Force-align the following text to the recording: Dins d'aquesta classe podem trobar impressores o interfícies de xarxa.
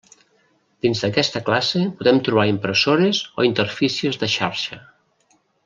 Dins 0.85 1.03
d'aquesta 1.03 1.41
classe 1.49 1.81
podem 1.99 2.21
trobar 2.29 2.47
impressores 2.53 3.21
o 3.43 3.47
interfícies 3.51 4.19
de 4.25 4.31
xarxa. 4.39 4.81